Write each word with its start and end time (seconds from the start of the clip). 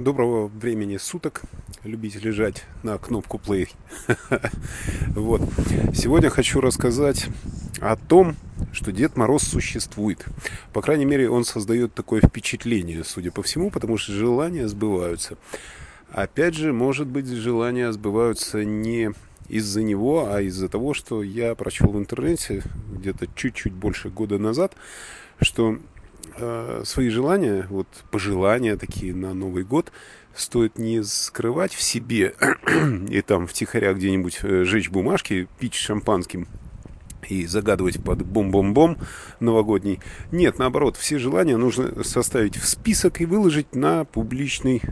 Доброго 0.00 0.46
времени 0.46 0.96
суток, 0.96 1.42
любите 1.84 2.20
лежать 2.20 2.64
на 2.82 2.96
кнопку 2.96 3.36
play. 3.36 3.68
вот. 5.08 5.42
Сегодня 5.94 6.30
хочу 6.30 6.62
рассказать 6.62 7.26
о 7.82 7.96
том, 7.96 8.34
что 8.72 8.92
Дед 8.92 9.18
Мороз 9.18 9.42
существует. 9.42 10.24
По 10.72 10.80
крайней 10.80 11.04
мере, 11.04 11.28
он 11.28 11.44
создает 11.44 11.92
такое 11.92 12.22
впечатление, 12.22 13.04
судя 13.04 13.30
по 13.30 13.42
всему, 13.42 13.70
потому 13.70 13.98
что 13.98 14.12
желания 14.12 14.68
сбываются. 14.68 15.36
Опять 16.10 16.54
же, 16.54 16.72
может 16.72 17.06
быть, 17.06 17.26
желания 17.26 17.92
сбываются 17.92 18.64
не 18.64 19.12
из-за 19.50 19.82
него, 19.82 20.32
а 20.32 20.40
из-за 20.40 20.70
того, 20.70 20.94
что 20.94 21.22
я 21.22 21.54
прочел 21.54 21.88
в 21.88 21.98
интернете 21.98 22.62
где-то 22.90 23.26
чуть-чуть 23.36 23.74
больше 23.74 24.08
года 24.08 24.38
назад, 24.38 24.72
что 25.42 25.78
э, 26.36 26.82
свои 26.84 27.08
желания, 27.08 27.66
вот 27.70 27.86
пожелания 28.10 28.76
такие 28.76 29.14
на 29.14 29.34
Новый 29.34 29.64
год, 29.64 29.92
стоит 30.34 30.78
не 30.78 31.02
скрывать 31.02 31.74
в 31.74 31.82
себе 31.82 32.34
и 33.08 33.20
там 33.22 33.46
втихаря 33.46 33.92
где-нибудь 33.92 34.40
э, 34.42 34.64
жечь 34.64 34.90
бумажки, 34.90 35.48
пить 35.58 35.74
шампанским 35.74 36.48
и 37.28 37.46
загадывать 37.46 38.02
под 38.02 38.22
бом-бом-бом 38.22 38.98
новогодний. 39.40 40.00
Нет, 40.32 40.58
наоборот, 40.58 40.96
все 40.96 41.18
желания 41.18 41.56
нужно 41.56 42.02
составить 42.04 42.56
в 42.56 42.66
список 42.66 43.20
и 43.20 43.26
выложить 43.26 43.74
на 43.74 44.04
публичный 44.04 44.82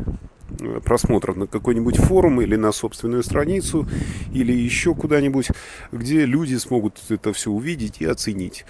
э, 0.61 0.81
просмотр 0.85 1.35
на 1.35 1.47
какой-нибудь 1.47 1.97
форум 1.97 2.41
или 2.41 2.57
на 2.57 2.73
собственную 2.73 3.23
страницу 3.23 3.89
или 4.33 4.53
еще 4.53 4.95
куда-нибудь, 4.95 5.49
где 5.93 6.25
люди 6.25 6.57
смогут 6.57 6.99
это 7.09 7.33
все 7.33 7.51
увидеть 7.51 8.01
и 8.01 8.07
оценить. 8.07 8.65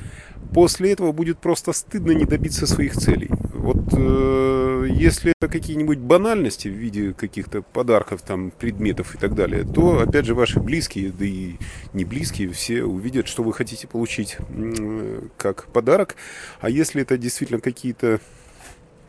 После 0.52 0.92
этого 0.92 1.12
будет 1.12 1.38
просто 1.38 1.72
стыдно 1.72 2.12
не 2.12 2.24
добиться 2.24 2.66
своих 2.66 2.94
целей. 2.96 3.30
Вот 3.54 3.92
э, 3.92 4.86
если 4.90 5.32
это 5.38 5.50
какие-нибудь 5.50 5.98
банальности 5.98 6.68
в 6.68 6.72
виде 6.72 7.12
каких-то 7.12 7.62
подарков, 7.62 8.22
там, 8.22 8.50
предметов 8.50 9.14
и 9.14 9.18
так 9.18 9.34
далее, 9.34 9.64
то, 9.64 10.00
опять 10.00 10.24
же, 10.24 10.34
ваши 10.34 10.60
близкие, 10.60 11.10
да 11.10 11.24
и 11.24 11.56
не 11.92 12.04
близкие, 12.04 12.50
все 12.50 12.84
увидят, 12.84 13.28
что 13.28 13.42
вы 13.42 13.52
хотите 13.52 13.86
получить 13.86 14.38
э, 14.48 15.22
как 15.36 15.66
подарок. 15.66 16.16
А 16.60 16.70
если 16.70 17.02
это 17.02 17.18
действительно 17.18 17.60
какие-то 17.60 18.20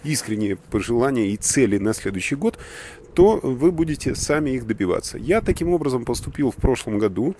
искренние 0.03 0.55
пожелания 0.55 1.29
и 1.29 1.37
цели 1.37 1.77
на 1.77 1.93
следующий 1.93 2.35
год, 2.35 2.57
то 3.13 3.39
вы 3.41 3.71
будете 3.71 4.15
сами 4.15 4.51
их 4.51 4.65
добиваться. 4.65 5.17
Я 5.17 5.41
таким 5.41 5.69
образом 5.69 6.05
поступил 6.05 6.51
в 6.51 6.55
прошлом 6.55 6.99
году. 6.99 7.35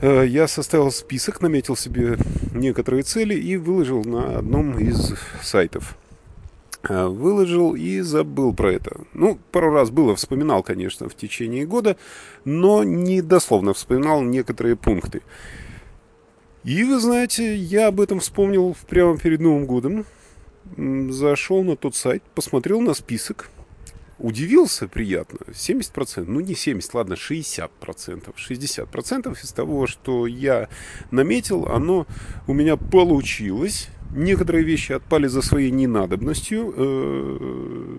Э, 0.00 0.24
я 0.26 0.48
составил 0.48 0.90
список, 0.90 1.40
наметил 1.40 1.76
себе 1.76 2.16
некоторые 2.54 3.02
цели 3.02 3.34
и 3.34 3.56
выложил 3.56 4.04
на 4.04 4.38
одном 4.38 4.78
из 4.78 5.14
сайтов. 5.42 5.96
Э, 6.88 7.06
выложил 7.06 7.74
и 7.74 8.00
забыл 8.00 8.54
про 8.54 8.72
это. 8.72 9.00
Ну, 9.14 9.38
пару 9.52 9.70
раз 9.72 9.90
было, 9.90 10.14
вспоминал, 10.14 10.62
конечно, 10.62 11.08
в 11.08 11.14
течение 11.14 11.66
года, 11.66 11.96
но 12.44 12.84
не 12.84 13.22
дословно 13.22 13.72
вспоминал 13.72 14.22
некоторые 14.22 14.76
пункты. 14.76 15.22
И 16.62 16.82
вы 16.84 16.98
знаете, 16.98 17.54
я 17.56 17.88
об 17.88 18.00
этом 18.00 18.20
вспомнил 18.20 18.76
прямо 18.88 19.18
перед 19.18 19.40
Новым 19.40 19.66
годом. 19.66 20.06
Зашел 20.76 21.62
на 21.62 21.76
тот 21.76 21.94
сайт, 21.94 22.22
посмотрел 22.34 22.80
на 22.80 22.94
список, 22.94 23.50
удивился 24.18 24.88
приятно. 24.88 25.38
70%, 25.52 26.24
ну 26.26 26.40
не 26.40 26.54
70, 26.54 26.94
ладно, 26.94 27.14
60%. 27.14 27.70
60% 28.34 29.32
из 29.42 29.52
того, 29.52 29.86
что 29.86 30.26
я 30.26 30.68
наметил, 31.10 31.66
оно 31.66 32.06
у 32.46 32.54
меня 32.54 32.76
получилось. 32.76 33.88
Некоторые 34.14 34.64
вещи 34.64 34.92
отпали 34.92 35.26
за 35.26 35.42
своей 35.42 35.70
ненадобностью, 35.70 36.72
э, 36.76 37.98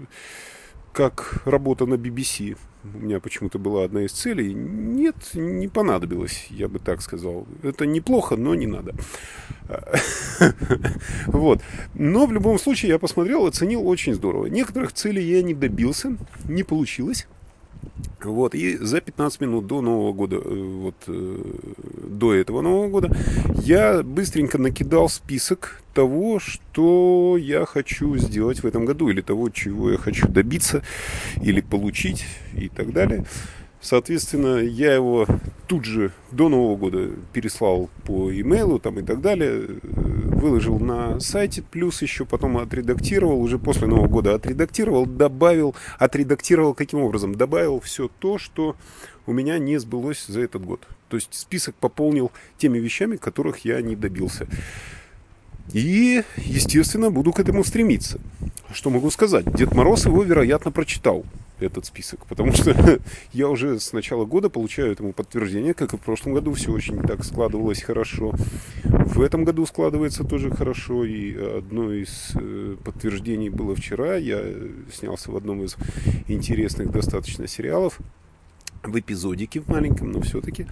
как 0.95 1.41
работа 1.43 1.85
на 1.85 1.95
BBC. 1.95 2.57
У 2.83 2.99
меня 2.99 3.19
почему-то 3.19 3.59
была 3.59 3.83
одна 3.83 4.03
из 4.03 4.13
целей. 4.13 4.53
Нет, 4.53 5.15
не 5.33 5.67
понадобилось, 5.67 6.47
я 6.49 6.69
бы 6.69 6.79
так 6.79 7.01
сказал. 7.01 7.45
Это 7.63 7.85
неплохо, 7.85 8.37
но 8.37 8.55
не 8.55 8.67
надо. 8.67 8.95
Вот. 11.27 11.61
Но 11.95 12.27
в 12.27 12.31
любом 12.31 12.59
случае 12.59 12.91
я 12.91 12.99
посмотрел, 12.99 13.45
оценил 13.45 13.85
очень 13.87 14.13
здорово. 14.13 14.45
Некоторых 14.45 14.93
целей 14.93 15.23
я 15.23 15.41
не 15.43 15.53
добился, 15.53 16.15
не 16.47 16.63
получилось. 16.63 17.27
Вот, 18.23 18.55
и 18.55 18.77
за 18.77 19.01
15 19.01 19.41
минут 19.41 19.67
до 19.67 19.81
Нового 19.81 20.13
года, 20.13 20.37
э, 20.37 20.79
вот, 20.81 20.95
э, 21.07 21.43
до 22.17 22.33
этого 22.33 22.61
Нового 22.61 22.89
года, 22.89 23.17
я 23.63 24.03
быстренько 24.03 24.57
накидал 24.57 25.09
список 25.09 25.81
того, 25.93 26.39
что 26.39 27.37
я 27.39 27.65
хочу 27.65 28.17
сделать 28.17 28.63
в 28.63 28.65
этом 28.67 28.85
году, 28.85 29.09
или 29.09 29.21
того, 29.21 29.49
чего 29.49 29.91
я 29.91 29.97
хочу 29.97 30.27
добиться, 30.27 30.83
или 31.41 31.61
получить, 31.61 32.25
и 32.55 32.69
так 32.69 32.91
далее. 32.93 33.25
Соответственно, 33.85 34.57
я 34.63 34.95
его 34.95 35.27
тут 35.67 35.85
же 35.85 36.11
до 36.31 36.49
Нового 36.49 36.75
года 36.75 37.09
переслал 37.33 37.91
по 38.03 38.31
имейлу 38.31 38.79
там 38.79 38.97
и 38.97 39.03
так 39.03 39.21
далее, 39.21 39.79
выложил 39.83 40.79
на 40.79 41.19
сайте, 41.19 41.61
плюс 41.61 42.01
еще 42.01 42.25
потом 42.25 42.57
отредактировал, 42.57 43.39
уже 43.39 43.59
после 43.59 43.85
Нового 43.85 44.07
года 44.07 44.33
отредактировал, 44.33 45.05
добавил, 45.05 45.75
отредактировал 45.99 46.73
каким 46.73 47.01
образом? 47.01 47.35
Добавил 47.35 47.79
все 47.79 48.09
то, 48.19 48.39
что 48.39 48.75
у 49.27 49.33
меня 49.33 49.57
не 49.57 49.77
сбылось 49.77 50.25
за 50.27 50.41
этот 50.41 50.65
год. 50.65 50.87
То 51.09 51.17
есть 51.17 51.33
список 51.33 51.75
пополнил 51.75 52.31
теми 52.57 52.77
вещами, 52.77 53.15
которых 53.15 53.65
я 53.65 53.81
не 53.81 53.95
добился. 53.95 54.47
И, 55.73 56.23
естественно, 56.37 57.09
буду 57.09 57.33
к 57.33 57.39
этому 57.39 57.63
стремиться. 57.63 58.19
Что 58.71 58.89
могу 58.89 59.09
сказать? 59.09 59.45
Дед 59.53 59.73
Мороз 59.73 60.05
его, 60.05 60.23
вероятно, 60.23 60.71
прочитал, 60.71 61.25
этот 61.59 61.85
список. 61.85 62.25
Потому 62.27 62.53
что 62.53 62.99
я 63.33 63.49
уже 63.49 63.79
с 63.79 63.93
начала 63.93 64.25
года 64.25 64.49
получаю 64.49 64.91
этому 64.91 65.13
подтверждение, 65.13 65.73
как 65.73 65.93
и 65.93 65.97
в 65.97 66.01
прошлом 66.01 66.33
году. 66.33 66.53
Все 66.53 66.71
очень 66.71 67.01
так 67.01 67.23
складывалось 67.23 67.81
хорошо. 67.81 68.33
В 68.83 69.21
этом 69.21 69.43
году 69.43 69.65
складывается 69.65 70.23
тоже 70.23 70.51
хорошо. 70.51 71.05
И 71.05 71.35
одно 71.35 71.91
из 71.91 72.31
э, 72.35 72.75
подтверждений 72.83 73.49
было 73.49 73.75
вчера. 73.75 74.15
Я 74.17 74.43
снялся 74.93 75.31
в 75.31 75.37
одном 75.37 75.63
из 75.63 75.75
интересных 76.27 76.91
достаточно 76.91 77.47
сериалов. 77.47 77.99
В 78.87 78.99
эпизодике 78.99 79.59
в 79.61 79.67
маленьком, 79.67 80.11
но 80.11 80.21
все-таки. 80.21 80.67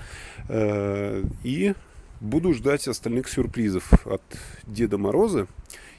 Э, 0.49 1.23
и 1.43 1.73
буду 2.21 2.53
ждать 2.53 2.87
остальных 2.87 3.27
сюрпризов 3.27 4.05
от 4.05 4.21
Деда 4.65 4.97
Мороза 4.97 5.47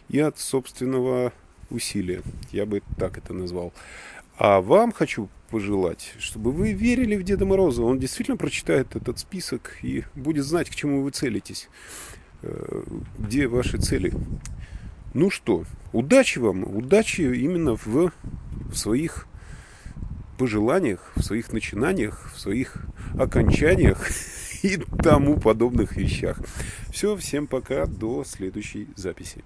и 0.09 0.21
от 0.21 0.39
собственного 0.39 1.33
усилия. 1.71 2.23
Я 2.53 2.67
бы 2.67 2.83
так 2.99 3.19
это 3.19 3.33
назвал. 3.33 3.73
А 4.37 4.61
вам 4.61 4.93
хочу 4.93 5.29
пожелать, 5.51 6.15
чтобы 6.19 6.51
вы 6.51 6.73
верили 6.73 7.17
в 7.17 7.23
Деда 7.23 7.47
Мороза. 7.47 7.83
Он 7.83 7.99
действительно 7.99 8.37
прочитает 8.37 8.97
этот 8.97 9.19
список 9.19 9.79
и 9.83 10.05
будет 10.15 10.45
знать, 10.45 10.69
к 10.69 10.75
чему 10.75 11.03
вы 11.03 11.11
целитесь. 11.11 11.69
Э, 12.43 12.83
где 13.19 13.47
ваши 13.47 13.79
цели. 13.79 14.13
Ну 15.15 15.31
что, 15.31 15.65
удачи 15.93 16.39
вам. 16.39 16.65
Удачи 16.65 17.23
именно 17.23 17.77
в, 17.77 18.13
в 18.53 18.75
своих 18.75 19.27
пожеланиях, 20.35 21.13
в 21.17 21.23
своих 21.23 21.53
начинаниях, 21.53 22.33
в 22.35 22.41
своих 22.41 22.77
окончаниях 23.19 24.07
и 24.63 24.77
тому 24.77 25.39
подобных 25.39 25.97
вещах. 25.97 26.39
Все, 26.91 27.17
всем 27.17 27.47
пока, 27.47 27.87
до 27.87 28.25
следующей 28.25 28.89
записи. 28.97 29.45